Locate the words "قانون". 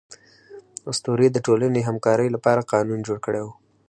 2.73-2.99